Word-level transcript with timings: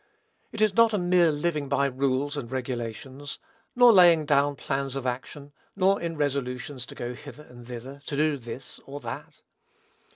It 0.51 0.61
is 0.61 0.73
not 0.73 0.95
a 0.95 0.97
mere 0.97 1.31
living 1.31 1.69
by 1.69 1.85
rules 1.85 2.35
and 2.35 2.49
regulations; 2.51 3.37
nor 3.75 3.91
laying 3.93 4.25
down 4.25 4.55
plans 4.55 4.95
of 4.95 5.05
action; 5.05 5.53
nor 5.75 6.01
in 6.01 6.17
resolutions 6.17 6.87
to 6.87 6.95
go 6.95 7.13
hither 7.13 7.43
and 7.43 7.67
thither, 7.67 8.01
to 8.07 8.17
do 8.17 8.37
this 8.37 8.79
or 8.87 8.99
that. 9.01 9.43